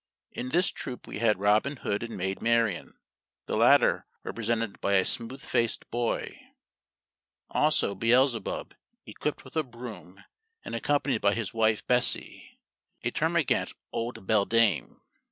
In 0.31 0.49
this 0.49 0.69
troop 0.71 1.05
we 1.05 1.19
had 1.19 1.39
Robin 1.39 1.75
Hood 1.77 2.01
and 2.01 2.17
Maid 2.17 2.41
Marian, 2.41 2.97
the 3.45 3.55
latter 3.55 4.07
represented 4.23 4.81
by 4.81 4.93
a 4.93 5.05
smooth 5.05 5.43
faced 5.45 5.91
boy; 5.91 6.41
also 7.51 7.93
Beelzebub, 7.93 8.73
equipped 9.05 9.43
with 9.45 9.55
a 9.55 9.61
broom, 9.61 10.23
and 10.65 10.73
accompanied 10.73 11.21
by 11.21 11.35
his 11.35 11.53
wife 11.53 11.85
Bessy, 11.85 12.57
a 13.03 13.11
termagant 13.11 13.73
old 13.91 14.25
beldame. 14.25 15.01